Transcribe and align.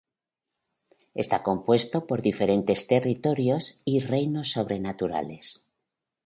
Está 1.23 1.43
compuesto 1.43 1.97
por 2.07 2.23
diferentes 2.23 2.87
territorios 2.87 3.83
y 3.85 3.99
reinos 3.99 4.47
sobrenaturales. 4.51 5.67